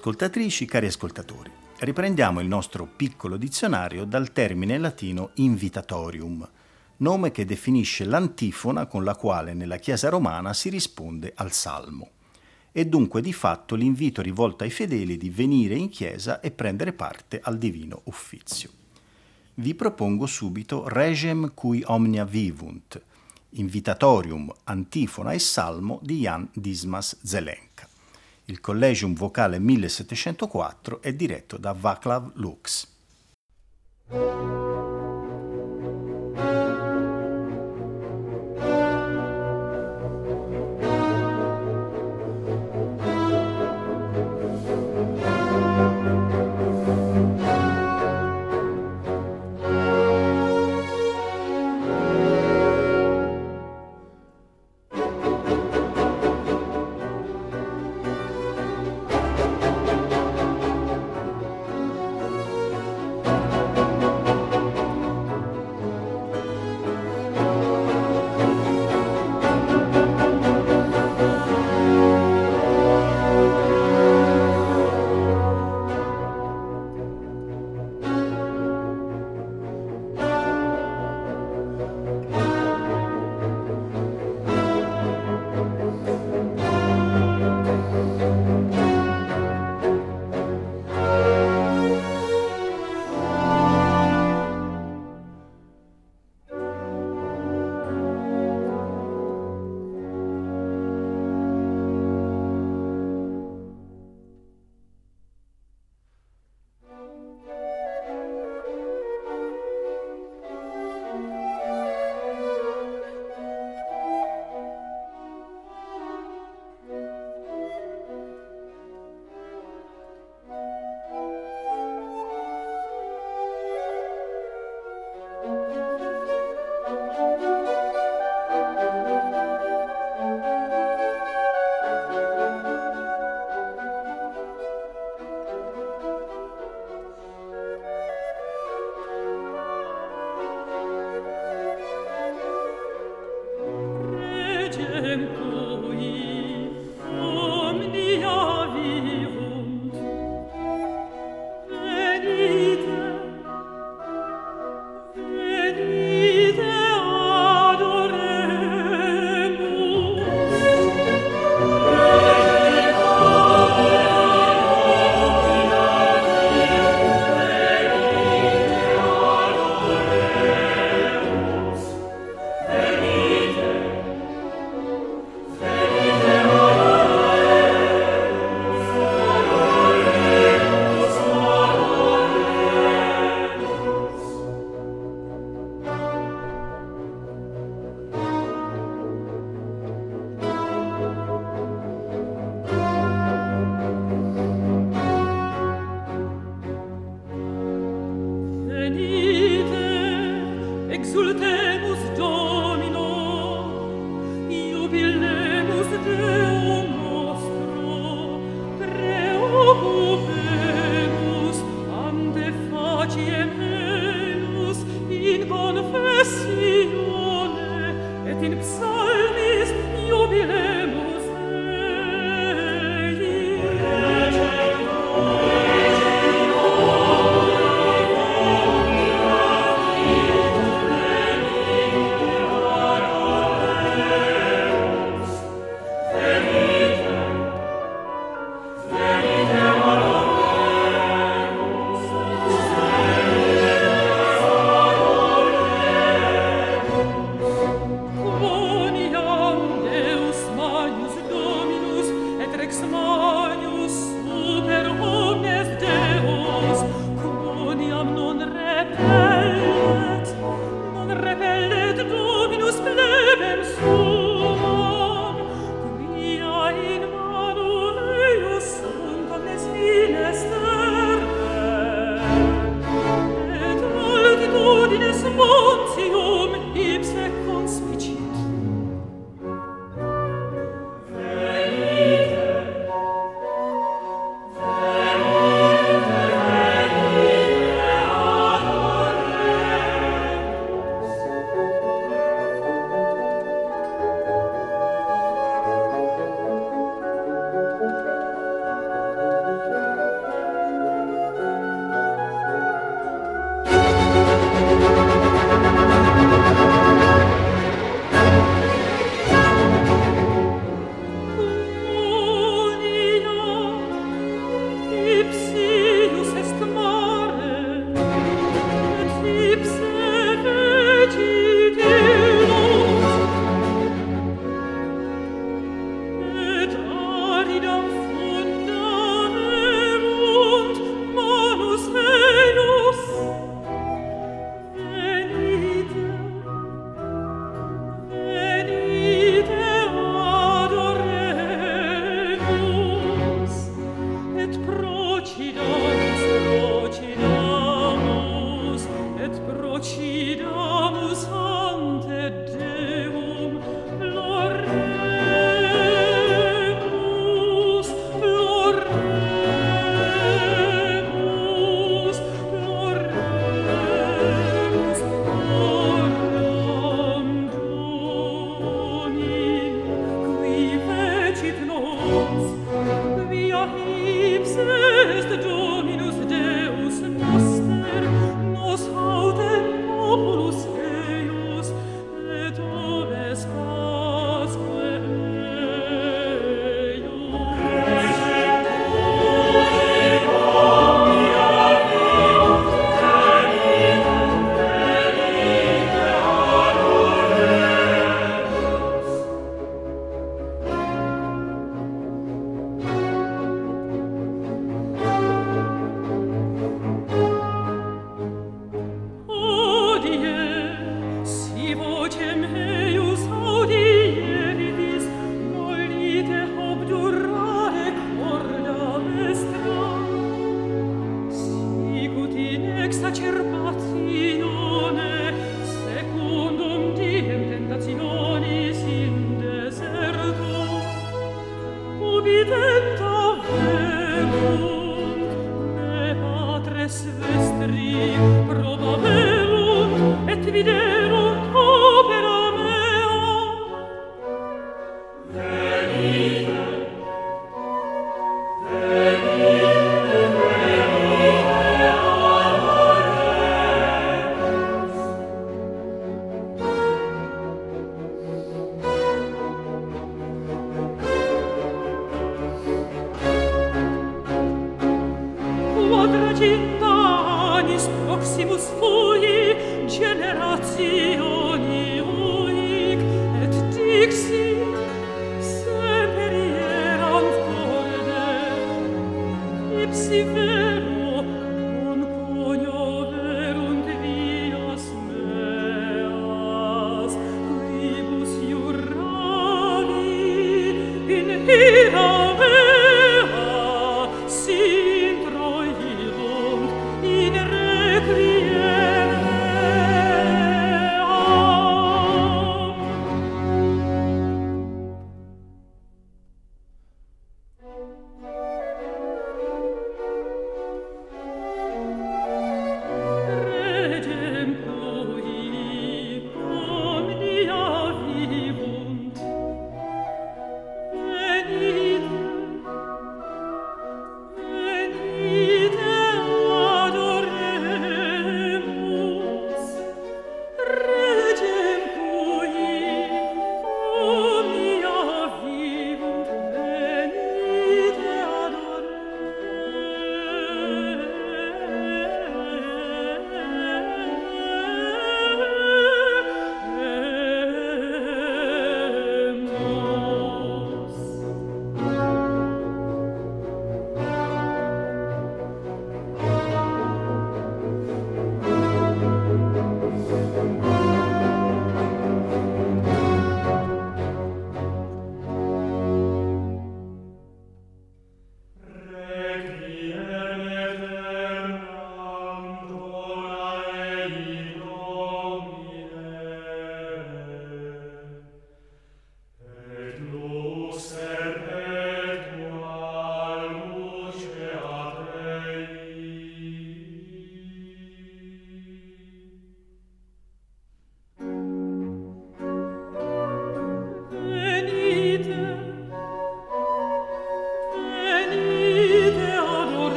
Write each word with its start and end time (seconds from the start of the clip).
Ascoltatrici, 0.00 0.64
cari 0.64 0.86
ascoltatori, 0.86 1.50
riprendiamo 1.80 2.40
il 2.40 2.48
nostro 2.48 2.86
piccolo 2.86 3.36
dizionario 3.36 4.06
dal 4.06 4.32
termine 4.32 4.78
latino 4.78 5.32
invitatorium, 5.34 6.48
nome 6.98 7.30
che 7.30 7.44
definisce 7.44 8.06
l'antifona 8.06 8.86
con 8.86 9.04
la 9.04 9.14
quale 9.14 9.52
nella 9.52 9.76
Chiesa 9.76 10.08
romana 10.08 10.54
si 10.54 10.70
risponde 10.70 11.34
al 11.36 11.52
salmo. 11.52 12.12
E 12.72 12.86
dunque 12.86 13.20
di 13.20 13.34
fatto 13.34 13.74
l'invito 13.74 14.22
rivolto 14.22 14.64
ai 14.64 14.70
fedeli 14.70 15.18
di 15.18 15.28
venire 15.28 15.74
in 15.74 15.90
chiesa 15.90 16.40
e 16.40 16.50
prendere 16.50 16.94
parte 16.94 17.38
al 17.42 17.58
divino 17.58 18.00
uffizio. 18.04 18.70
Vi 19.56 19.74
propongo 19.74 20.24
subito 20.24 20.88
Regem 20.88 21.52
cui 21.52 21.82
omnia 21.84 22.24
vivunt, 22.24 22.98
invitatorium, 23.50 24.50
antifona 24.64 25.32
e 25.32 25.38
salmo 25.38 25.98
di 26.02 26.20
Jan 26.20 26.48
Dismas 26.54 27.18
Zelenka. 27.22 27.69
Il 28.50 28.60
Collegium 28.60 29.14
Vocale 29.14 29.60
1704 29.60 31.02
è 31.02 31.12
diretto 31.12 31.56
da 31.56 31.72
Vaclav 31.72 32.32
Lux. 32.34 32.88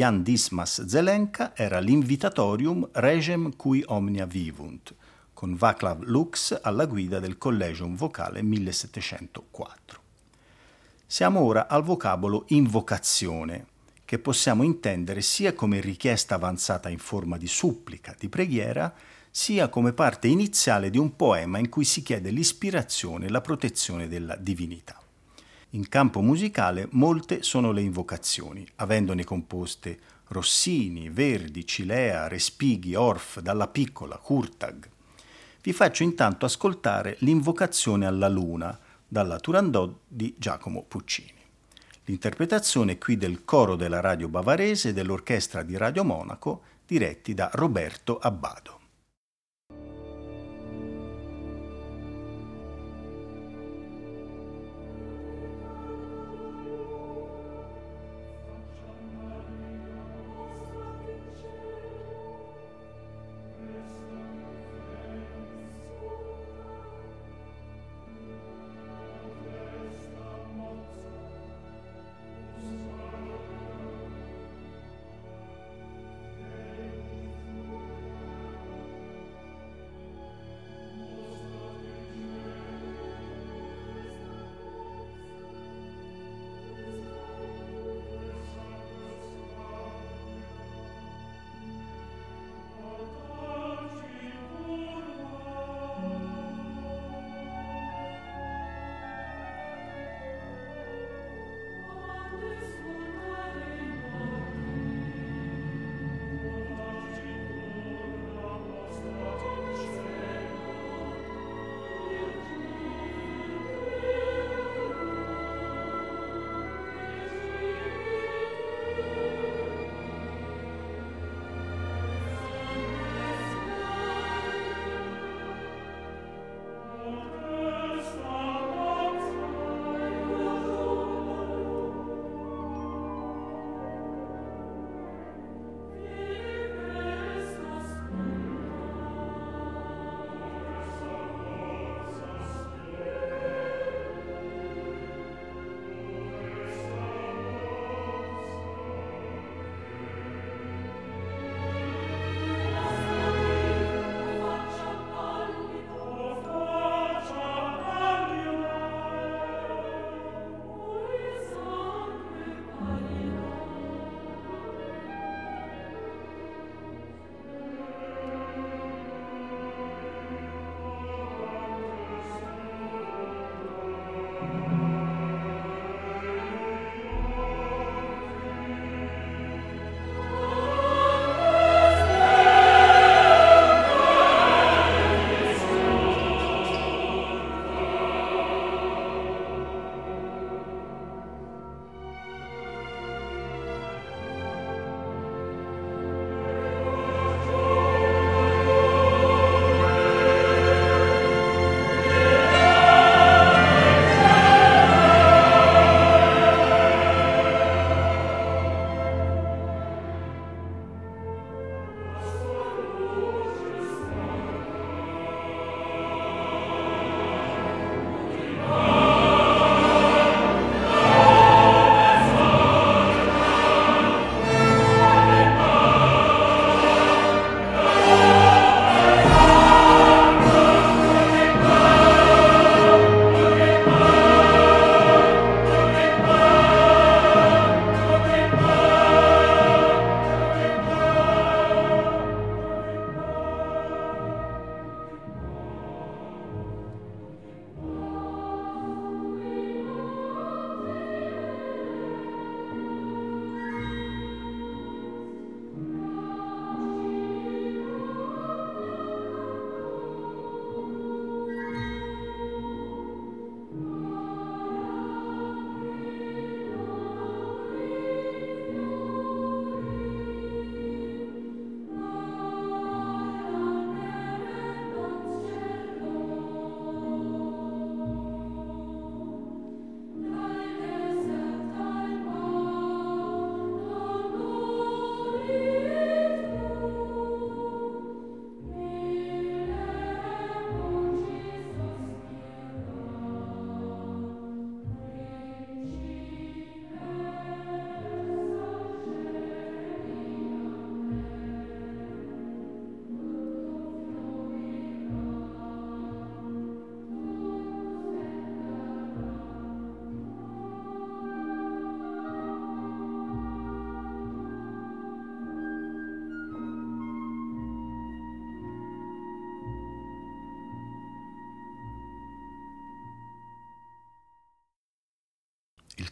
Jan 0.00 0.22
Dismas 0.22 0.86
Zelenka 0.86 1.54
era 1.54 1.78
l'Invitatorium 1.78 2.88
Regem 2.92 3.54
cui 3.54 3.82
omnia 3.84 4.24
vivunt, 4.24 4.94
con 5.34 5.54
Václav 5.54 6.04
Lux 6.04 6.58
alla 6.62 6.86
guida 6.86 7.18
del 7.18 7.36
Collegium 7.36 7.96
Vocale 7.96 8.40
1704. 8.40 10.00
Siamo 11.06 11.40
ora 11.40 11.68
al 11.68 11.82
vocabolo 11.82 12.44
invocazione, 12.48 13.66
che 14.06 14.18
possiamo 14.18 14.62
intendere 14.62 15.20
sia 15.20 15.52
come 15.52 15.80
richiesta 15.80 16.36
avanzata 16.36 16.88
in 16.88 16.96
forma 16.96 17.36
di 17.36 17.46
supplica, 17.46 18.16
di 18.18 18.30
preghiera, 18.30 18.94
sia 19.30 19.68
come 19.68 19.92
parte 19.92 20.28
iniziale 20.28 20.88
di 20.88 20.96
un 20.96 21.14
poema 21.14 21.58
in 21.58 21.68
cui 21.68 21.84
si 21.84 22.02
chiede 22.02 22.30
l'ispirazione 22.30 23.26
e 23.26 23.28
la 23.28 23.42
protezione 23.42 24.08
della 24.08 24.36
divinità. 24.36 24.99
In 25.74 25.88
campo 25.88 26.20
musicale 26.20 26.88
molte 26.92 27.44
sono 27.44 27.70
le 27.70 27.80
invocazioni, 27.80 28.66
avendone 28.76 29.22
composte 29.22 29.98
Rossini, 30.28 31.10
Verdi, 31.10 31.64
Cilea, 31.64 32.26
Respighi, 32.26 32.96
Orff, 32.96 33.38
Dalla 33.38 33.68
Piccola, 33.68 34.16
Kurtag. 34.16 34.88
Vi 35.62 35.72
faccio 35.72 36.02
intanto 36.02 36.44
ascoltare 36.44 37.16
l'invocazione 37.20 38.04
alla 38.04 38.28
luna 38.28 38.76
dalla 39.06 39.38
Turandot 39.38 39.98
di 40.08 40.34
Giacomo 40.36 40.82
Puccini. 40.82 41.38
L'interpretazione 42.06 42.98
qui 42.98 43.16
del 43.16 43.44
coro 43.44 43.76
della 43.76 44.00
radio 44.00 44.26
bavarese 44.28 44.88
e 44.88 44.92
dell'orchestra 44.92 45.62
di 45.62 45.76
Radio 45.76 46.02
Monaco 46.02 46.62
diretti 46.84 47.32
da 47.32 47.48
Roberto 47.52 48.18
Abbado. 48.18 48.79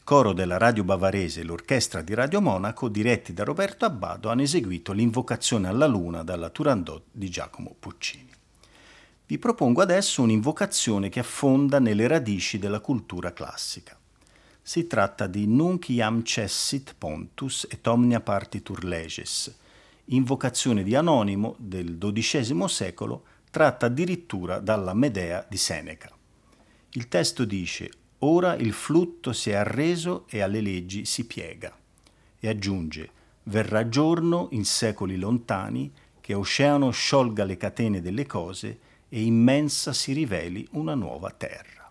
Coro 0.05 0.33
della 0.33 0.57
Radio 0.57 0.85
Bavarese 0.85 1.41
e 1.41 1.45
l'orchestra 1.45 2.03
di 2.03 2.15
Radio 2.15 2.41
Monaco, 2.41 2.89
diretti 2.89 3.33
da 3.33 3.45
Roberto 3.45 3.85
Abbado, 3.85 4.31
hanno 4.31 4.43
eseguito 4.43 4.93
l'invocazione 4.93 5.69
alla 5.69 5.87
luna 5.87 6.23
dalla 6.23 6.51
Turandot 6.51 7.05
di 7.11 7.29
Giacomo 7.29 7.75
Puccini. 7.79 8.31
Vi 9.27 9.39
propongo 9.39 9.83
adesso 9.83 10.23
un'invocazione 10.23 11.11
che 11.11 11.21
affonda 11.21 11.79
nelle 11.79 12.07
radici 12.07 12.59
della 12.59 12.81
cultura 12.81 13.33
classica. 13.33 13.99
Si 14.63 14.87
tratta 14.87 15.27
di 15.27 15.47
Nunc 15.47 15.89
iam 15.91 16.23
cessit 16.23 16.95
pontus 16.97 17.67
et 17.71 17.87
omnia 17.87 18.21
partitur 18.21 18.85
leges, 18.85 19.55
invocazione 20.07 20.83
di 20.83 20.95
Anonimo 20.95 21.57
del 21.59 21.99
XII 21.99 22.69
secolo, 22.69 23.25
tratta 23.51 23.87
addirittura 23.87 24.61
dalla 24.61 24.95
Medea 24.95 25.45
di 25.49 25.57
Seneca. 25.57 26.11
Il 26.93 27.09
testo 27.09 27.45
dice 27.45 27.91
Ora 28.21 28.57
il 28.57 28.73
flutto 28.73 29.33
si 29.33 29.51
è 29.51 29.55
arreso 29.55 30.27
e 30.29 30.41
alle 30.41 30.61
leggi 30.61 31.05
si 31.05 31.25
piega. 31.25 31.77
E 32.41 32.49
aggiunge, 32.49 33.11
verrà 33.45 33.89
giorno 33.89 34.49
in 34.53 34.65
secoli 34.65 35.17
lontani 35.17 35.93
che 36.21 36.35
oceano 36.35 36.91
sciolga 36.91 37.45
le 37.45 37.57
catene 37.57 38.01
delle 38.01 38.27
cose 38.27 38.81
e 39.09 39.23
immensa 39.23 39.93
si 39.93 40.13
riveli 40.13 40.67
una 40.73 40.95
nuova 40.95 41.31
terra. 41.31 41.91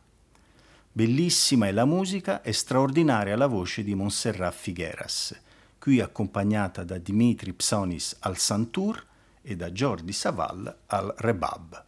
Bellissima 0.91 1.67
è 1.67 1.71
la 1.71 1.85
musica 1.85 2.41
e 2.41 2.53
straordinaria 2.53 3.35
la 3.35 3.47
voce 3.47 3.83
di 3.83 3.95
Montserrat 3.95 4.53
Figueras, 4.53 5.39
qui 5.79 6.01
accompagnata 6.01 6.83
da 6.83 6.97
Dimitri 6.97 7.53
Psonis 7.53 8.17
al 8.19 8.37
santur 8.37 9.05
e 9.41 9.55
da 9.55 9.71
Jordi 9.71 10.11
Saval 10.11 10.75
al 10.87 11.13
rebab. 11.17 11.86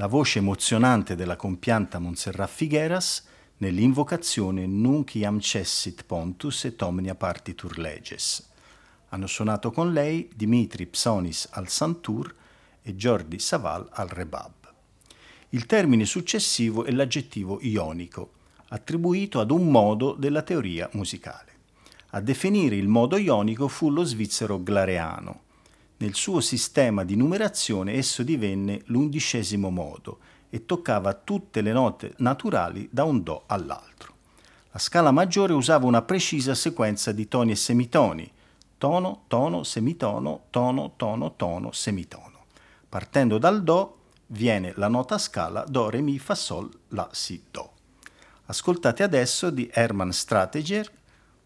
La 0.00 0.06
voce 0.06 0.38
emozionante 0.38 1.14
della 1.14 1.36
compianta 1.36 1.98
Montserrat 1.98 2.48
Figueras 2.48 3.22
nell'invocazione 3.58 4.64
Nunc 4.64 5.14
iam 5.16 5.38
cessit 5.40 6.04
pontus 6.04 6.64
et 6.64 6.80
omnia 6.80 7.14
partitur 7.14 7.76
leges. 7.76 8.48
Hanno 9.10 9.26
suonato 9.26 9.70
con 9.70 9.92
lei 9.92 10.30
Dimitri 10.34 10.86
Psonis 10.86 11.48
al 11.50 11.68
santur 11.68 12.34
e 12.80 12.94
Jordi 12.94 13.38
Saval 13.38 13.86
al 13.92 14.08
rebab. 14.08 14.72
Il 15.50 15.66
termine 15.66 16.06
successivo 16.06 16.84
è 16.84 16.92
l'aggettivo 16.92 17.58
ionico, 17.60 18.32
attribuito 18.68 19.38
ad 19.38 19.50
un 19.50 19.70
modo 19.70 20.14
della 20.14 20.40
teoria 20.40 20.88
musicale. 20.94 21.52
A 22.12 22.22
definire 22.22 22.74
il 22.74 22.88
modo 22.88 23.18
ionico 23.18 23.68
fu 23.68 23.90
lo 23.90 24.04
svizzero 24.04 24.62
Glareano. 24.62 25.42
Nel 26.00 26.14
suo 26.14 26.40
sistema 26.40 27.04
di 27.04 27.14
numerazione 27.14 27.92
esso 27.92 28.22
divenne 28.22 28.80
l'undicesimo 28.86 29.68
modo 29.68 30.20
e 30.48 30.64
toccava 30.64 31.12
tutte 31.12 31.60
le 31.60 31.72
note 31.72 32.14
naturali 32.18 32.88
da 32.90 33.04
un 33.04 33.22
Do 33.22 33.42
all'altro. 33.44 34.14
La 34.70 34.78
scala 34.78 35.10
maggiore 35.10 35.52
usava 35.52 35.84
una 35.84 36.00
precisa 36.00 36.54
sequenza 36.54 37.12
di 37.12 37.28
toni 37.28 37.50
e 37.50 37.56
semitoni, 37.56 38.32
tono, 38.78 39.24
tono, 39.26 39.62
semitono, 39.62 40.44
tono, 40.48 40.94
tono, 40.96 41.34
tono, 41.36 41.70
semitono. 41.72 42.44
Partendo 42.88 43.36
dal 43.36 43.62
Do 43.62 43.98
viene 44.28 44.72
la 44.76 44.88
nota 44.88 45.18
scala 45.18 45.66
Do, 45.68 45.90
Re, 45.90 46.00
Mi, 46.00 46.18
Fa, 46.18 46.34
Sol, 46.34 46.70
La, 46.88 47.10
Si, 47.12 47.44
Do. 47.50 47.72
Ascoltate 48.46 49.02
adesso 49.02 49.50
di 49.50 49.68
Herman 49.70 50.12
Strateger, 50.12 50.90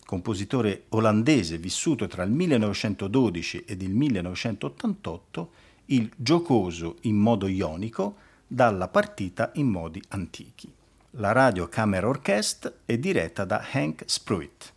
compositore 0.04 0.84
olandese 0.90 1.58
vissuto 1.58 2.06
tra 2.06 2.22
il 2.22 2.30
1912 2.30 3.64
ed 3.66 3.82
il 3.82 3.94
1988, 3.94 5.50
il 5.86 6.10
giocoso 6.16 6.96
in 7.02 7.16
modo 7.16 7.46
ionico 7.46 8.16
dalla 8.46 8.88
partita 8.88 9.50
in 9.54 9.68
modi 9.68 10.02
antichi. 10.08 10.72
La 11.12 11.32
Radio 11.32 11.68
Camera 11.68 12.08
Orchestra 12.08 12.72
è 12.84 12.98
diretta 12.98 13.44
da 13.44 13.64
Hank 13.72 14.02
Spruitt. 14.06 14.73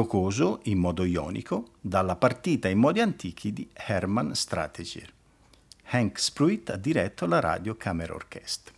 Giocoso 0.00 0.60
in 0.62 0.78
modo 0.78 1.04
ionico 1.04 1.72
dalla 1.78 2.16
partita 2.16 2.68
in 2.68 2.78
modi 2.78 3.00
antichi 3.00 3.52
di 3.52 3.68
Hermann 3.74 4.32
Strategier. 4.32 5.12
Hank 5.90 6.18
Spruitt 6.18 6.70
ha 6.70 6.76
diretto 6.76 7.26
la 7.26 7.38
Radio 7.38 7.76
Camera 7.76 8.14
Orchestra. 8.14 8.72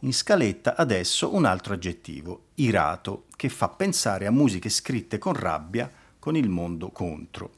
In 0.00 0.12
scaletta 0.12 0.74
adesso 0.74 1.32
un 1.32 1.44
altro 1.44 1.74
aggettivo, 1.74 2.46
irato, 2.54 3.26
che 3.36 3.48
fa 3.48 3.68
pensare 3.68 4.26
a 4.26 4.32
musiche 4.32 4.68
scritte 4.68 5.18
con 5.18 5.34
rabbia, 5.34 5.88
con 6.18 6.34
il 6.34 6.48
mondo 6.48 6.90
contro. 6.90 7.52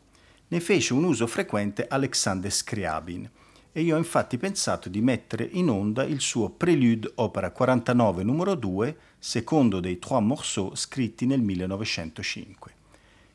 Ne 0.49 0.61
fece 0.61 0.93
un 0.93 1.05
uso 1.05 1.27
frequente 1.27 1.87
Alexander 1.89 2.53
Scriabin 2.53 3.31
e 3.73 3.81
io 3.81 3.95
ho 3.95 3.99
infatti 3.99 4.37
pensato 4.37 4.91
di 4.91 5.01
mettere 5.01 5.49
in 5.51 5.71
onda 5.71 6.05
il 6.05 6.21
suo 6.21 6.51
Prelude 6.51 7.13
opera 7.15 7.53
49 7.53 8.23
numero 8.23 8.55
2, 8.55 8.97
secondo 9.19 9.81
dei 9.81 9.99
Trois 9.99 10.23
Morceaux 10.23 10.79
scritti 10.79 11.25
nel 11.25 11.41
1905. 11.41 12.77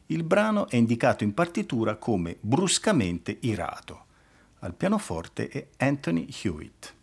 Il 0.07 0.23
brano 0.23 0.67
è 0.67 0.75
indicato 0.75 1.23
in 1.23 1.33
partitura 1.33 1.95
come 1.95 2.37
bruscamente 2.39 3.37
irato. 3.41 4.05
Al 4.59 4.73
pianoforte 4.73 5.47
è 5.47 5.67
Anthony 5.77 6.27
Hewitt. 6.43 6.93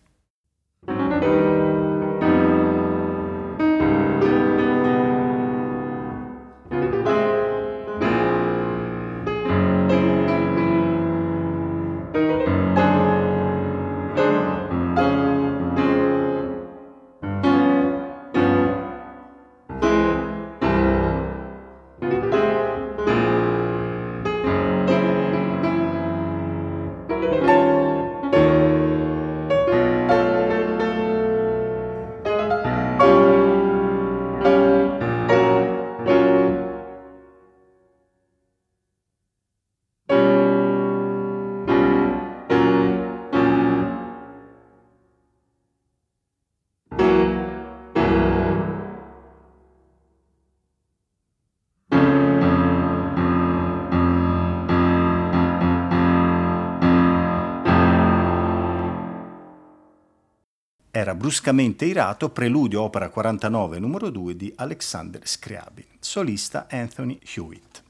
Bruscamente 61.21 61.85
irato 61.85 62.31
Preludio 62.31 62.81
opera 62.81 63.11
49 63.11 63.79
numero 63.79 64.09
2 64.09 64.37
di 64.37 64.51
Alexander 64.57 65.21
Scriabin, 65.29 65.85
solista 65.99 66.67
Anthony 66.71 67.19
Hewitt. 67.35 67.83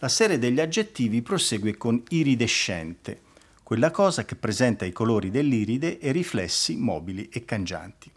La 0.00 0.08
serie 0.08 0.40
degli 0.40 0.58
aggettivi 0.58 1.22
prosegue 1.22 1.76
con 1.76 2.02
iridescente, 2.08 3.20
quella 3.62 3.92
cosa 3.92 4.24
che 4.24 4.34
presenta 4.34 4.84
i 4.84 4.90
colori 4.90 5.30
dell'iride 5.30 6.00
e 6.00 6.10
riflessi 6.10 6.74
mobili 6.74 7.28
e 7.28 7.44
cangianti. 7.44 8.10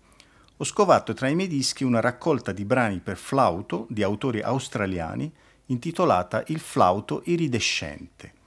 Ho 0.58 0.64
scovato 0.64 1.14
tra 1.14 1.28
i 1.28 1.36
miei 1.36 1.48
dischi 1.48 1.84
una 1.84 2.00
raccolta 2.00 2.52
di 2.52 2.66
brani 2.66 2.98
per 2.98 3.18
flauto 3.18 3.86
di 3.90 4.02
autori 4.02 4.42
australiani 4.42 5.32
intitolata 5.68 6.44
Il 6.48 6.60
flauto 6.60 7.22
iridescente. 7.26 8.41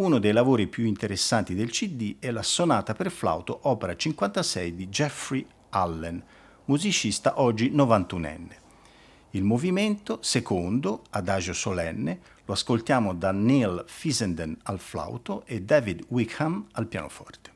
Uno 0.00 0.18
dei 0.18 0.32
lavori 0.32 0.66
più 0.66 0.86
interessanti 0.86 1.54
del 1.54 1.68
CD 1.68 2.16
è 2.20 2.30
la 2.30 2.42
sonata 2.42 2.94
per 2.94 3.10
flauto 3.10 3.58
opera 3.64 3.94
56 3.94 4.74
di 4.74 4.88
Jeffrey 4.88 5.44
Allen, 5.68 6.22
musicista 6.64 7.38
oggi 7.38 7.70
91enne. 7.70 8.56
Il 9.32 9.44
movimento 9.44 10.20
secondo, 10.22 11.02
adagio 11.10 11.52
solenne, 11.52 12.18
lo 12.46 12.54
ascoltiamo 12.54 13.12
da 13.12 13.30
Neil 13.30 13.84
Fissenden 13.86 14.56
al 14.62 14.78
flauto 14.78 15.42
e 15.44 15.60
David 15.60 16.06
Wickham 16.08 16.68
al 16.72 16.86
pianoforte. 16.86 17.49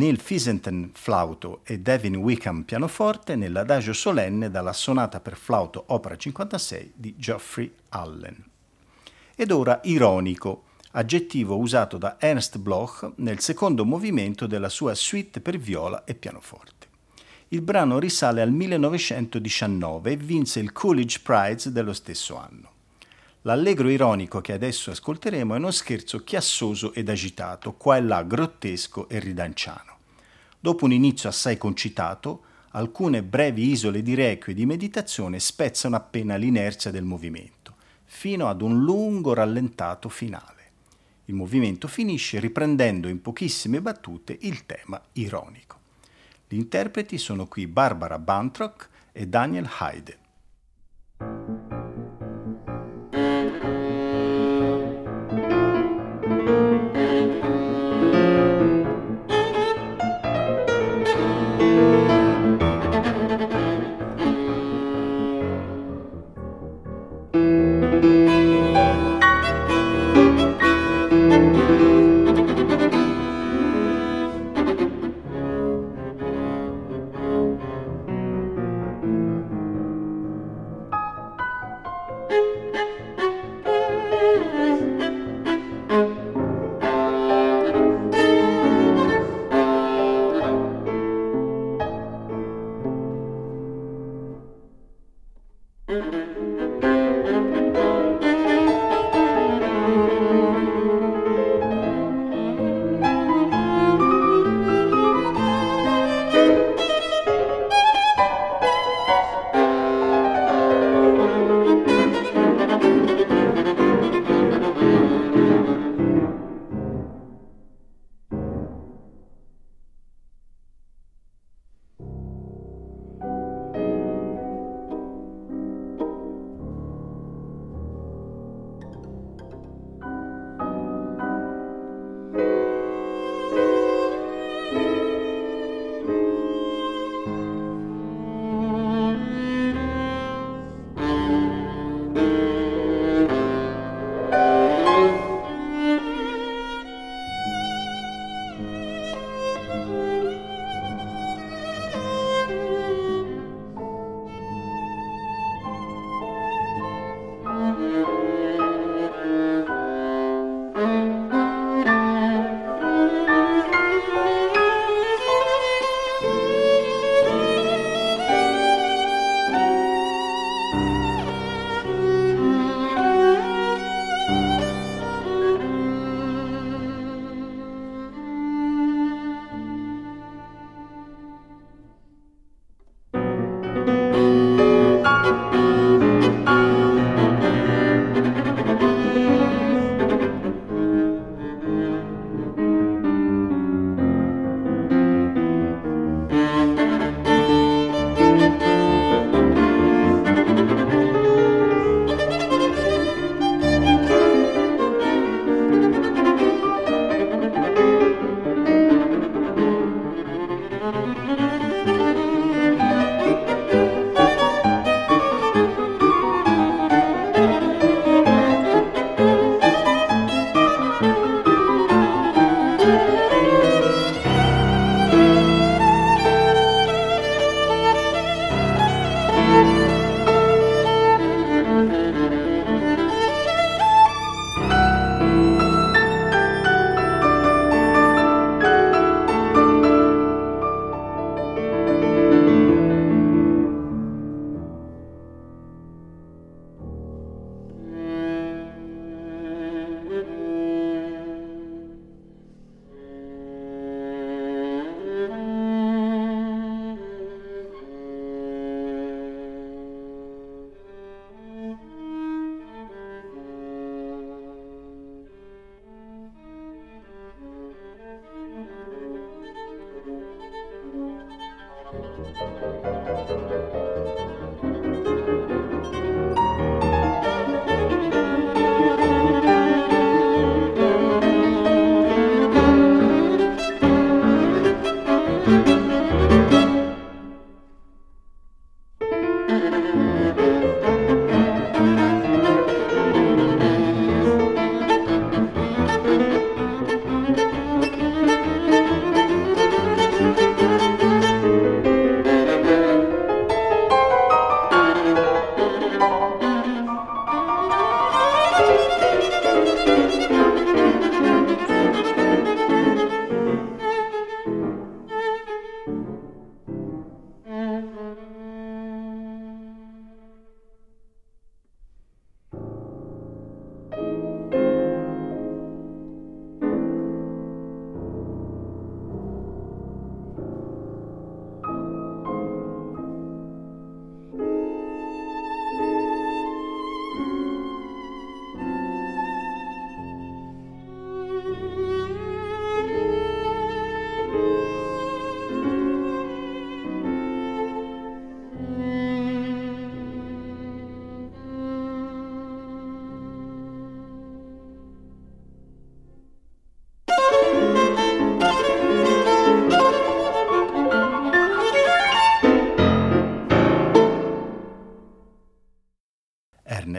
Neil 0.00 0.18
Fisenten 0.18 0.92
flauto 0.94 1.60
e 1.62 1.80
Devin 1.80 2.16
Wickham 2.16 2.62
pianoforte 2.62 3.36
nell'adagio 3.36 3.92
solenne 3.92 4.50
dalla 4.50 4.72
sonata 4.72 5.20
per 5.20 5.36
flauto 5.36 5.84
opera 5.88 6.16
56 6.16 6.92
di 6.96 7.16
Geoffrey 7.18 7.70
Allen. 7.90 8.42
Ed 9.34 9.50
ora 9.50 9.78
ironico, 9.84 10.62
aggettivo 10.92 11.58
usato 11.58 11.98
da 11.98 12.16
Ernst 12.18 12.56
Bloch 12.56 13.12
nel 13.16 13.40
secondo 13.40 13.84
movimento 13.84 14.46
della 14.46 14.70
sua 14.70 14.94
suite 14.94 15.42
per 15.42 15.58
viola 15.58 16.04
e 16.04 16.14
pianoforte. 16.14 16.86
Il 17.48 17.60
brano 17.60 17.98
risale 17.98 18.40
al 18.40 18.52
1919 18.52 20.12
e 20.12 20.16
vinse 20.16 20.60
il 20.60 20.72
Coolidge 20.72 21.20
Prize 21.22 21.70
dello 21.72 21.92
stesso 21.92 22.38
anno. 22.38 22.70
L'allegro 23.44 23.88
ironico 23.88 24.42
che 24.42 24.52
adesso 24.52 24.90
ascolteremo 24.90 25.54
è 25.54 25.56
uno 25.56 25.70
scherzo 25.70 26.22
chiassoso 26.24 26.92
ed 26.92 27.08
agitato, 27.08 27.72
qua 27.72 27.96
e 27.96 28.02
là 28.02 28.22
grottesco 28.22 29.08
e 29.08 29.18
ridanciano. 29.18 29.96
Dopo 30.60 30.84
un 30.84 30.92
inizio 30.92 31.30
assai 31.30 31.56
concitato, 31.56 32.42
alcune 32.72 33.22
brevi 33.22 33.70
isole 33.70 34.02
di 34.02 34.12
requie 34.12 34.52
e 34.52 34.56
di 34.56 34.66
meditazione 34.66 35.40
spezzano 35.40 35.96
appena 35.96 36.36
l'inerzia 36.36 36.90
del 36.90 37.04
movimento, 37.04 37.76
fino 38.04 38.46
ad 38.46 38.60
un 38.60 38.82
lungo 38.82 39.32
rallentato 39.32 40.10
finale. 40.10 40.58
Il 41.24 41.34
movimento 41.34 41.88
finisce 41.88 42.40
riprendendo 42.40 43.08
in 43.08 43.22
pochissime 43.22 43.80
battute 43.80 44.36
il 44.42 44.66
tema 44.66 45.00
ironico. 45.14 45.78
Gli 46.46 46.56
interpreti 46.56 47.16
sono 47.16 47.46
qui 47.46 47.66
Barbara 47.66 48.18
Bantrock 48.18 48.88
e 49.12 49.26
Daniel 49.26 49.70
Heide. 49.80 50.19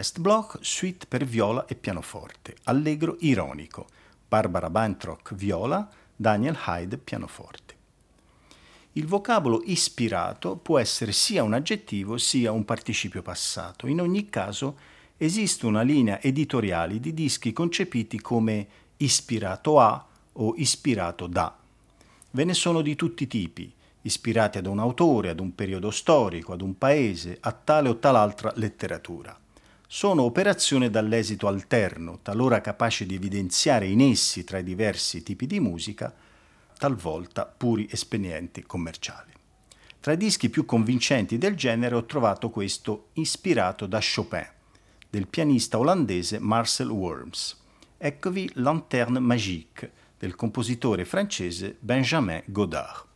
Ernest 0.01 0.19
Bloch, 0.19 0.57
suite 0.61 1.05
per 1.07 1.25
viola 1.25 1.67
e 1.67 1.75
pianoforte, 1.75 2.55
allegro 2.63 3.17
ironico, 3.19 3.85
Barbara 4.27 4.71
Bantrock 4.71 5.35
viola, 5.35 5.87
Daniel 6.15 6.57
Hyde 6.65 6.97
pianoforte. 6.97 7.75
Il 8.93 9.05
vocabolo 9.05 9.61
ispirato 9.63 10.55
può 10.55 10.79
essere 10.79 11.11
sia 11.11 11.43
un 11.43 11.53
aggettivo 11.53 12.17
sia 12.17 12.51
un 12.51 12.65
participio 12.65 13.21
passato. 13.21 13.85
In 13.85 14.01
ogni 14.01 14.27
caso 14.27 14.75
esiste 15.17 15.67
una 15.67 15.83
linea 15.83 16.19
editoriale 16.19 16.99
di 16.99 17.13
dischi 17.13 17.53
concepiti 17.53 18.19
come 18.19 18.67
ispirato 18.97 19.79
a 19.79 20.03
o 20.33 20.55
ispirato 20.57 21.27
da. 21.27 21.55
Ve 22.31 22.43
ne 22.43 22.55
sono 22.55 22.81
di 22.81 22.95
tutti 22.95 23.21
i 23.21 23.27
tipi, 23.27 23.71
ispirati 24.01 24.57
ad 24.57 24.65
un 24.65 24.79
autore, 24.79 25.29
ad 25.29 25.39
un 25.39 25.53
periodo 25.53 25.91
storico, 25.91 26.53
ad 26.53 26.61
un 26.61 26.75
paese, 26.75 27.37
a 27.39 27.51
tale 27.51 27.87
o 27.87 27.99
tal'altra 27.99 28.51
letteratura. 28.55 29.37
Sono 29.93 30.21
operazioni 30.21 30.89
dall'esito 30.89 31.49
alterno, 31.49 32.19
talora 32.21 32.61
capaci 32.61 33.05
di 33.05 33.15
evidenziare 33.15 33.87
i 33.87 33.95
nessi 33.95 34.45
tra 34.45 34.59
i 34.59 34.63
diversi 34.63 35.21
tipi 35.21 35.45
di 35.45 35.59
musica, 35.59 36.15
talvolta 36.77 37.45
puri 37.45 37.89
espedienti 37.91 38.63
commerciali. 38.63 39.33
Tra 39.99 40.13
i 40.13 40.17
dischi 40.17 40.49
più 40.49 40.63
convincenti 40.63 41.37
del 41.37 41.55
genere 41.55 41.95
ho 41.95 42.05
trovato 42.05 42.49
questo 42.49 43.09
ispirato 43.15 43.85
da 43.85 43.99
Chopin, 43.99 44.47
del 45.09 45.27
pianista 45.27 45.77
olandese 45.77 46.39
Marcel 46.39 46.87
Worms. 46.87 47.61
Eccovi 47.97 48.49
Lanterne 48.53 49.19
Magique 49.19 49.91
del 50.17 50.35
compositore 50.35 51.03
francese 51.03 51.75
Benjamin 51.77 52.41
Godard. 52.45 53.09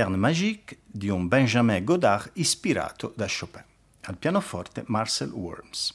Lanterne 0.00 0.16
Magique 0.16 0.78
di 0.86 1.10
un 1.10 1.28
Benjamin 1.28 1.84
Godard 1.84 2.30
ispirato 2.34 3.12
da 3.14 3.26
Chopin. 3.26 3.62
Al 4.04 4.16
pianoforte 4.16 4.82
Marcel 4.86 5.28
Worms. 5.28 5.94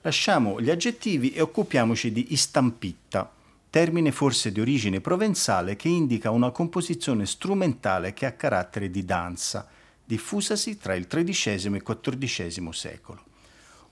Lasciamo 0.00 0.60
gli 0.60 0.70
aggettivi 0.70 1.30
e 1.30 1.40
occupiamoci 1.40 2.10
di 2.10 2.32
istampitta, 2.32 3.30
termine 3.70 4.10
forse 4.10 4.50
di 4.50 4.60
origine 4.60 5.00
provenzale 5.00 5.76
che 5.76 5.86
indica 5.86 6.30
una 6.30 6.50
composizione 6.50 7.24
strumentale 7.24 8.12
che 8.12 8.26
ha 8.26 8.32
carattere 8.32 8.90
di 8.90 9.04
danza, 9.04 9.68
diffusasi 10.04 10.78
tra 10.78 10.96
il 10.96 11.06
XIII 11.06 11.76
e 11.76 11.82
XIV 11.82 12.70
secolo. 12.70 13.22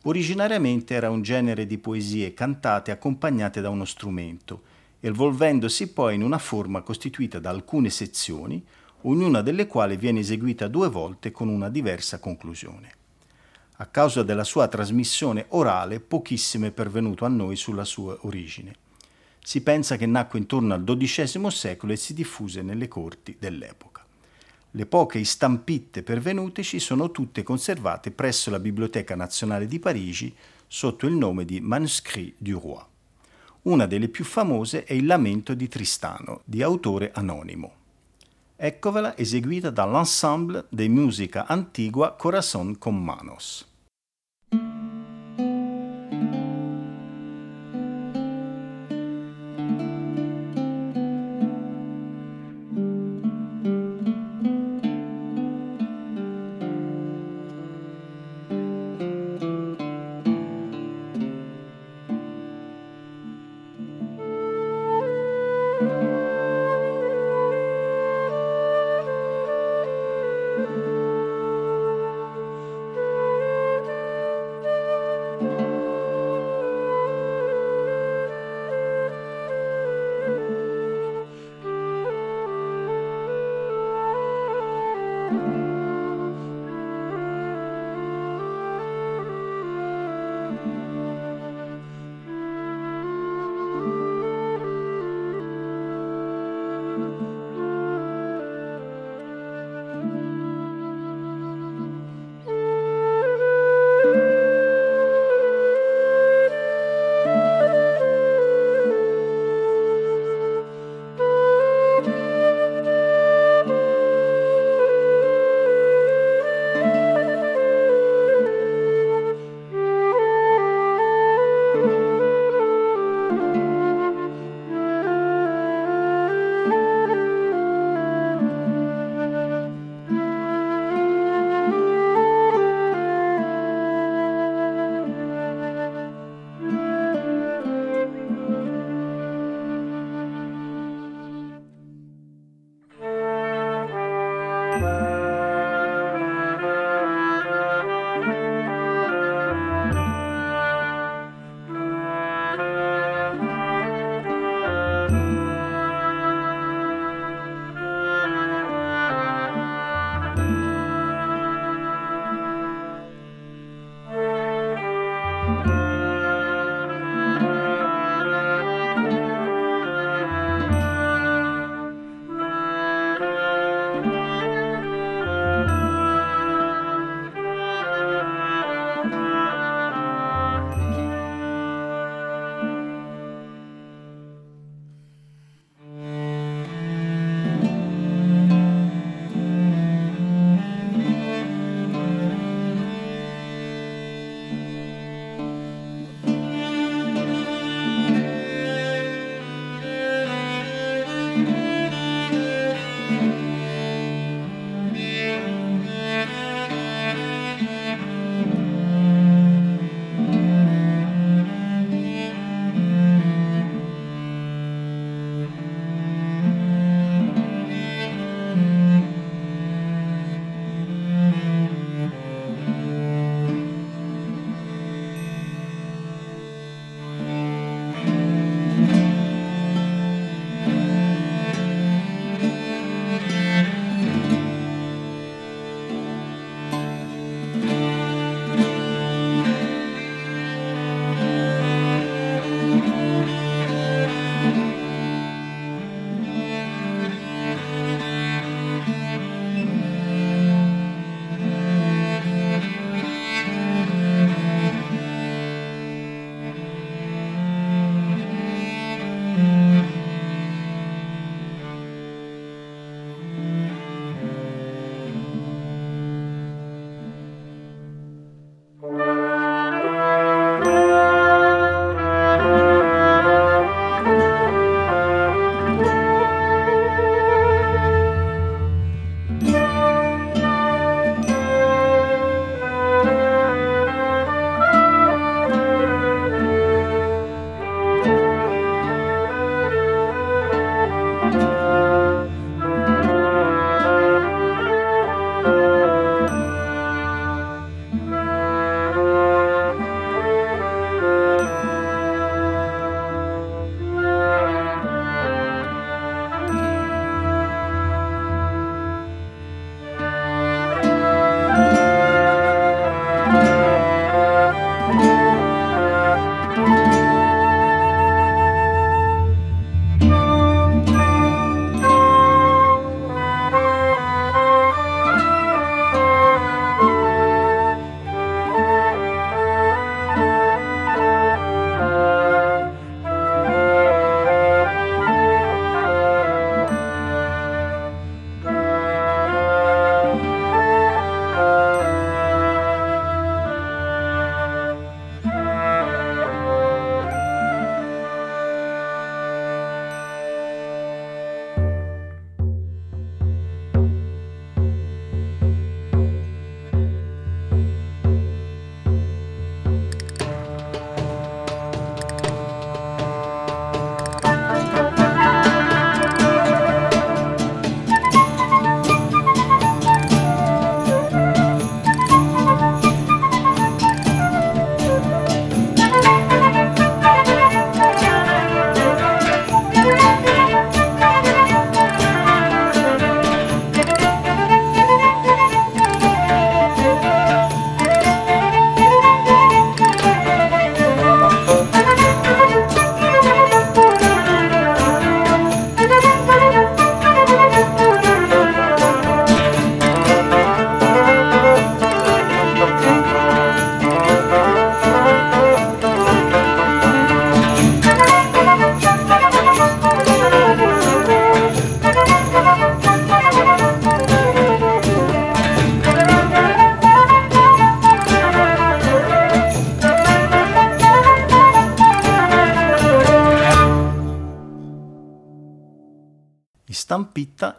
Originariamente 0.02 0.94
era 0.94 1.08
un 1.08 1.22
genere 1.22 1.66
di 1.66 1.78
poesie 1.78 2.34
cantate 2.34 2.90
accompagnate 2.90 3.60
da 3.60 3.70
uno 3.70 3.84
strumento, 3.84 4.62
evolvendosi 4.98 5.92
poi 5.92 6.16
in 6.16 6.24
una 6.24 6.38
forma 6.38 6.80
costituita 6.80 7.38
da 7.38 7.50
alcune 7.50 7.90
sezioni, 7.90 8.64
ognuna 9.02 9.42
delle 9.42 9.66
quali 9.66 9.96
viene 9.96 10.20
eseguita 10.20 10.68
due 10.68 10.88
volte 10.88 11.30
con 11.30 11.48
una 11.48 11.68
diversa 11.68 12.18
conclusione. 12.18 12.92
A 13.76 13.86
causa 13.86 14.22
della 14.22 14.44
sua 14.44 14.68
trasmissione 14.68 15.46
orale, 15.48 16.00
pochissimo 16.00 16.66
è 16.66 16.70
pervenuto 16.70 17.24
a 17.24 17.28
noi 17.28 17.56
sulla 17.56 17.84
sua 17.84 18.18
origine. 18.22 18.74
Si 19.42 19.62
pensa 19.62 19.96
che 19.96 20.04
nacque 20.04 20.38
intorno 20.38 20.74
al 20.74 20.84
XII 20.84 21.50
secolo 21.50 21.92
e 21.92 21.96
si 21.96 22.12
diffuse 22.12 22.60
nelle 22.60 22.88
corti 22.88 23.36
dell'epoca. 23.38 24.04
Le 24.72 24.86
poche 24.86 25.18
istampitte 25.18 26.02
pervenuteci 26.02 26.78
sono 26.78 27.10
tutte 27.10 27.42
conservate 27.42 28.10
presso 28.10 28.50
la 28.50 28.60
Biblioteca 28.60 29.16
Nazionale 29.16 29.66
di 29.66 29.80
Parigi 29.80 30.32
sotto 30.66 31.06
il 31.06 31.14
nome 31.14 31.44
di 31.44 31.60
Manuscrits 31.60 32.36
du 32.38 32.60
Roi. 32.60 32.82
Una 33.62 33.86
delle 33.86 34.08
più 34.08 34.24
famose 34.24 34.84
è 34.84 34.92
il 34.92 35.06
Lamento 35.06 35.54
di 35.54 35.68
Tristano, 35.68 36.42
di 36.44 36.62
autore 36.62 37.10
anonimo. 37.12 37.79
Eccovela 38.62 39.16
eseguita 39.16 39.70
dall'ensemble 39.70 40.66
de 40.68 40.86
musica 40.86 41.46
antigua 41.48 42.14
Corazon 42.18 42.76
con 42.76 43.02
Manos. 43.02 43.69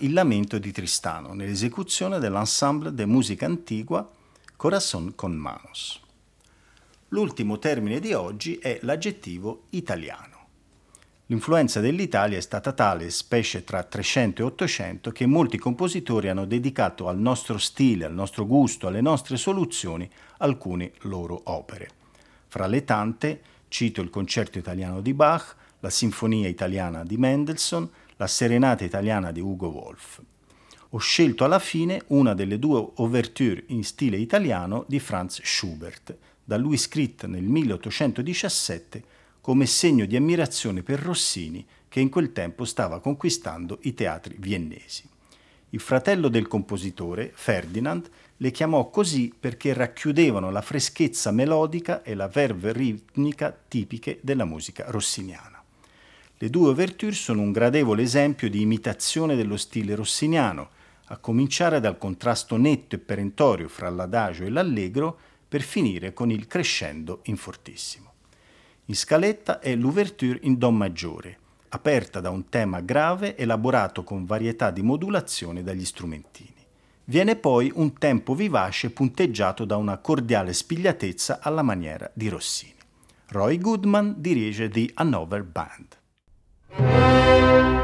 Il 0.04 0.14
lamento 0.14 0.58
di 0.58 0.72
Tristano, 0.72 1.34
nell'esecuzione 1.34 2.18
dell'ensemble 2.18 2.92
de 2.92 3.06
musica 3.06 3.46
antigua 3.46 4.10
Corazon 4.56 5.14
con 5.14 5.34
Manos. 5.34 6.02
L'ultimo 7.10 7.60
termine 7.60 8.00
di 8.00 8.12
oggi 8.12 8.56
è 8.56 8.80
l'aggettivo 8.82 9.66
italiano. 9.70 10.48
L'influenza 11.28 11.82
dell'Italia 11.82 12.40
è 12.40 12.42
stata 12.42 12.72
tale, 12.72 13.12
specie 13.12 13.64
tra 13.64 13.84
300 13.84 14.42
e 14.42 14.46
800, 14.46 15.12
che 15.12 15.28
molti 15.28 15.60
compositori 15.60 16.30
hanno 16.30 16.46
dedicato 16.46 17.08
al 17.08 17.20
nostro 17.20 17.60
stile, 17.60 18.06
al 18.06 18.14
nostro 18.14 18.48
gusto, 18.48 18.88
alle 18.88 19.02
nostre 19.02 19.38
soluzioni 19.38 20.10
alcune 20.40 20.94
loro 21.02 21.40
opere. 21.44 21.90
Fra 22.48 22.66
le 22.66 22.84
tante 22.86 23.42
cito 23.68 24.02
il 24.02 24.10
concerto 24.10 24.58
italiano 24.58 25.00
di 25.00 25.14
Bach, 25.14 25.56
la 25.80 25.92
sinfonia 25.92 26.48
italiana 26.48 27.04
di 27.04 27.18
Mendelssohn, 27.18 27.88
la 28.22 28.28
serenata 28.28 28.84
italiana 28.84 29.32
di 29.32 29.40
Ugo 29.40 29.70
Wolf. 29.70 30.22
Ho 30.90 31.00
scelto 31.00 31.44
alla 31.44 31.58
fine 31.58 32.04
una 32.10 32.36
delle 32.36 32.60
due 32.60 32.92
ouverture 32.98 33.64
in 33.70 33.84
stile 33.84 34.18
italiano 34.18 34.86
di 34.88 35.00
Franz 35.00 35.42
Schubert, 35.42 36.16
da 36.44 36.56
lui 36.56 36.78
scritta 36.78 37.26
nel 37.26 37.42
1817 37.42 39.04
come 39.42 39.66
segno 39.66 40.06
di 40.06 40.16
ammirazione 40.16 40.84
per 40.84 41.00
Rossini 41.00 41.66
che 41.90 42.00
in 42.00 42.10
quel 42.10 42.32
tempo 42.32 42.64
stava 42.64 43.00
conquistando 43.00 43.80
i 43.84 43.96
teatri 43.96 44.36
viennesi. 44.38 45.02
Il 45.70 45.80
fratello 45.80 46.28
del 46.28 46.48
compositore, 46.48 47.32
Ferdinand, 47.34 48.08
le 48.38 48.52
chiamò 48.52 48.92
così 48.92 49.34
perché 49.38 49.74
racchiudevano 49.74 50.52
la 50.52 50.62
freschezza 50.62 51.32
melodica 51.32 52.04
e 52.04 52.14
la 52.14 52.28
verve 52.28 52.72
ritmica 52.72 53.58
tipiche 53.68 54.20
della 54.22 54.46
musica 54.46 54.86
rossiniana. 54.90 55.51
Le 56.42 56.50
due 56.50 56.70
ouverture 56.70 57.12
sono 57.12 57.42
un 57.42 57.52
gradevole 57.52 58.02
esempio 58.02 58.50
di 58.50 58.62
imitazione 58.62 59.36
dello 59.36 59.58
stile 59.58 59.94
rossiniano, 59.94 60.70
a 61.10 61.18
cominciare 61.18 61.80
dal 61.80 62.00
contrasto 62.00 62.58
netto 62.58 62.96
e 62.96 62.98
perentorio 62.98 63.68
fra 63.68 63.92
l'adagio 63.92 64.46
e 64.46 64.50
l'allegro 64.50 65.16
per 65.48 65.62
finire 65.62 66.14
con 66.14 66.32
il 66.32 66.48
crescendo 66.48 67.20
in 67.26 67.38
fortissimo. 67.38 68.14
In 68.86 68.96
scaletta 68.96 69.60
è 69.60 69.76
l'ouverture 69.76 70.40
in 70.42 70.58
Do 70.58 70.72
maggiore, 70.72 71.38
aperta 71.70 72.20
da 72.20 72.32
un 72.32 72.50
tema 72.50 72.80
grave 72.80 73.38
elaborato 73.38 74.04
con 74.04 74.26
varietà 74.26 74.72
di 74.72 74.82
modulazione 74.82 75.62
dagli 75.62 75.86
strumentini. 75.86 76.56
Viene 77.04 77.36
poi 77.36 77.72
un 77.76 77.94
tempo 78.00 78.34
vivace 78.34 78.90
punteggiato 78.90 79.64
da 79.64 79.78
una 79.78 80.00
cordiale 80.00 80.54
spigliatezza 80.54 81.38
alla 81.40 81.62
maniera 81.62 82.10
di 82.16 82.30
Rossini. 82.30 82.74
Roy 83.28 83.60
Goodman 83.60 84.16
dirige 84.18 84.70
The 84.70 84.90
Hanover 84.96 85.44
Band. 85.44 86.00
Música 86.78 87.81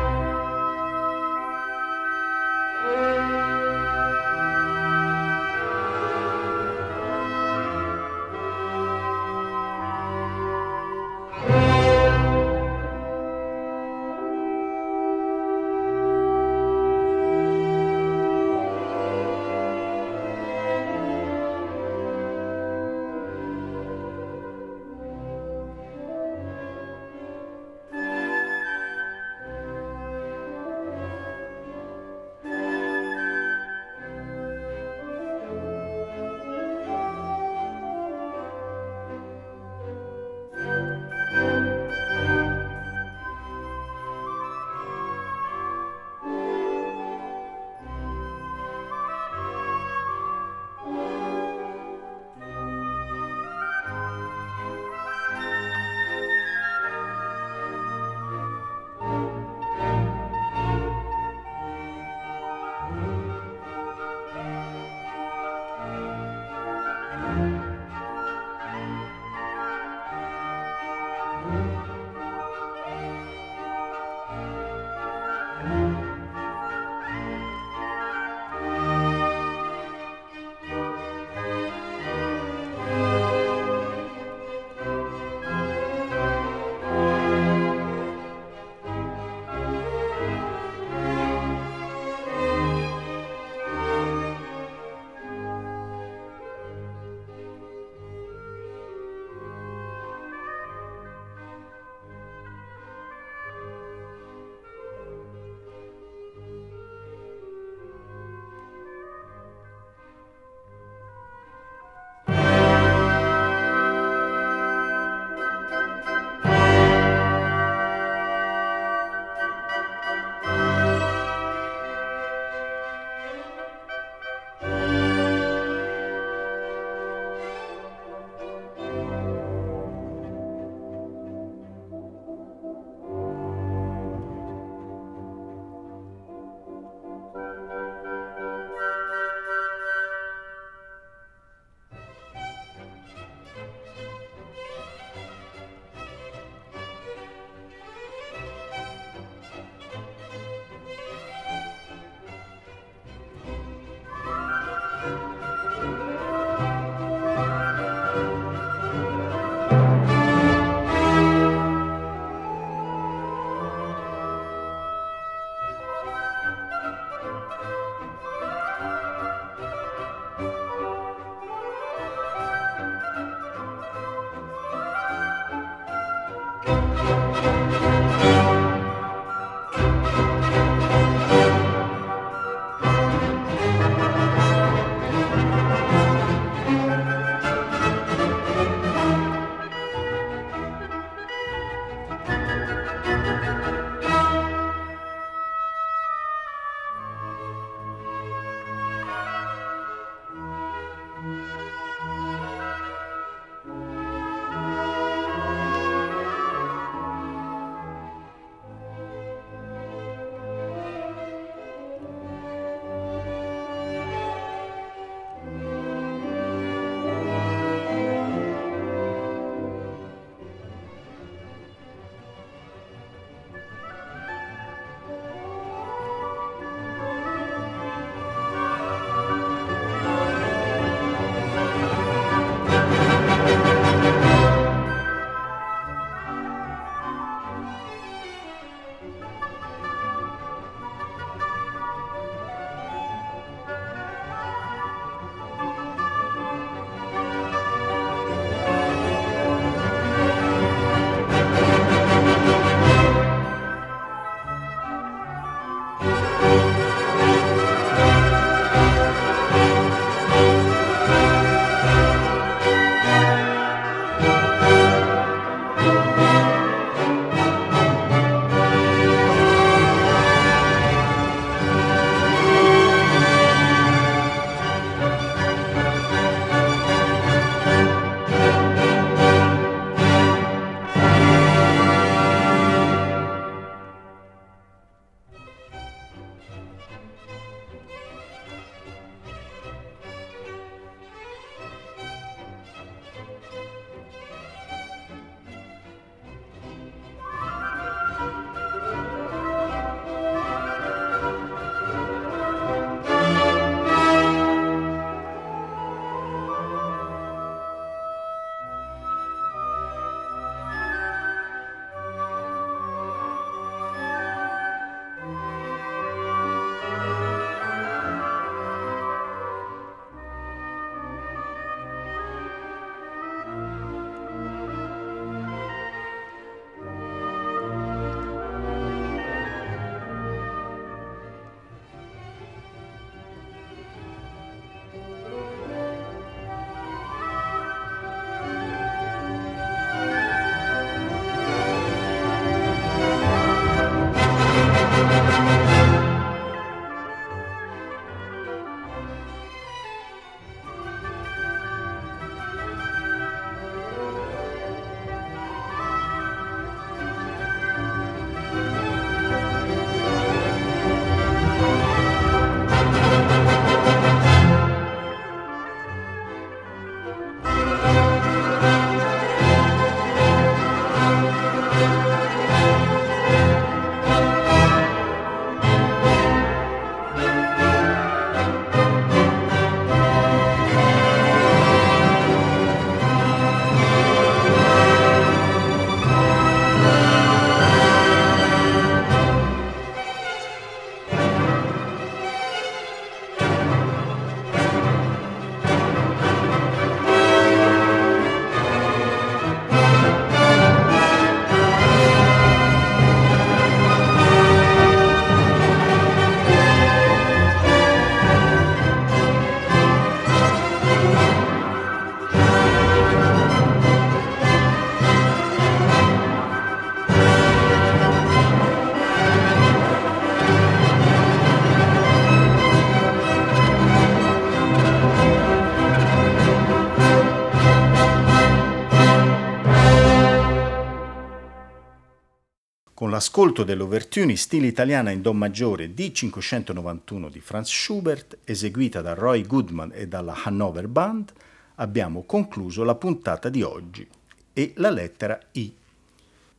con 433.07 433.15
l'ascolto 433.15 433.63
dell'Ouverture 433.63 434.29
in 434.29 434.37
stile 434.37 434.67
italiana 434.67 435.11
in 435.11 435.21
Do 435.21 435.31
maggiore 435.31 435.93
D591 435.93 437.31
di 437.31 437.39
Franz 437.39 437.69
Schubert, 437.69 438.39
eseguita 438.43 438.99
da 438.99 439.13
Roy 439.13 439.45
Goodman 439.45 439.91
e 439.93 440.09
dalla 440.09 440.35
Hannover 440.43 440.89
Band, 440.89 441.31
abbiamo 441.75 442.23
concluso 442.23 442.83
la 442.83 442.95
puntata 442.95 443.47
di 443.47 443.61
oggi 443.61 444.05
e 444.51 444.73
la 444.75 444.89
lettera 444.89 445.39
I. 445.53 445.73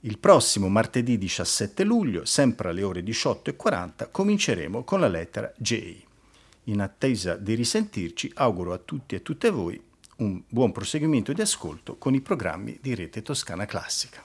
Il 0.00 0.16
prossimo 0.16 0.68
martedì 0.68 1.18
17 1.18 1.84
luglio, 1.84 2.24
sempre 2.24 2.70
alle 2.70 2.82
ore 2.82 3.02
18.40, 3.02 4.08
cominceremo 4.10 4.84
con 4.84 5.00
la 5.00 5.08
lettera 5.08 5.52
J. 5.54 5.96
In 6.64 6.80
attesa 6.80 7.36
di 7.36 7.54
risentirci, 7.56 8.32
auguro 8.36 8.72
a 8.72 8.78
tutti 8.78 9.14
e 9.14 9.20
tutte 9.20 9.50
voi 9.50 9.78
un 10.16 10.40
buon 10.48 10.72
proseguimento 10.72 11.34
di 11.34 11.42
ascolto 11.42 11.96
con 11.98 12.14
i 12.14 12.22
programmi 12.22 12.78
di 12.80 12.94
Rete 12.94 13.20
Toscana 13.20 13.66
Classica. 13.66 14.24